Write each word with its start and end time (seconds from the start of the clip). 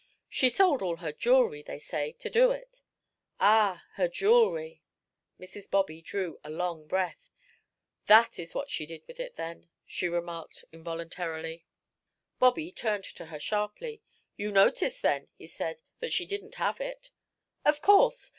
She 0.29 0.49
sold 0.49 0.81
all 0.81 0.95
her 0.95 1.11
jewelry, 1.11 1.61
they 1.61 1.77
say, 1.77 2.13
to 2.13 2.27
do 2.27 2.49
it." 2.49 2.81
"Ah 3.39 3.83
her 3.97 4.07
jewelry!" 4.07 4.81
Mrs. 5.39 5.69
Bobby 5.69 6.01
drew 6.01 6.39
a 6.43 6.49
long 6.49 6.87
breath. 6.87 7.29
"That 8.07 8.39
is 8.39 8.55
what 8.55 8.71
she 8.71 8.87
did 8.87 9.03
with 9.05 9.19
it, 9.19 9.35
then," 9.35 9.69
she 9.85 10.07
remarked, 10.09 10.65
involuntarily. 10.71 11.67
Bobby 12.39 12.71
turned 12.71 13.03
to 13.03 13.27
her 13.27 13.39
sharply. 13.39 14.01
"You 14.35 14.51
noticed, 14.51 15.03
then," 15.03 15.27
he 15.35 15.45
said, 15.45 15.81
"that 15.99 16.11
she 16.11 16.25
didn't 16.25 16.55
have 16.55 16.81
it?" 16.81 17.11
"Of 17.63 17.83
course. 17.83 18.29